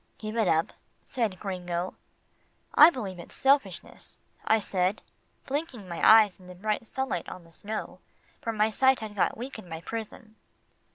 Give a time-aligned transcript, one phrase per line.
[0.17, 0.73] "Give it up,"
[1.05, 1.93] said Gringo.
[2.73, 5.03] "I believe it's selfishness," I said,
[5.45, 7.99] blinking my eyes in the bright sunlight on the snow,
[8.41, 10.37] for my sight had got weak in my prison.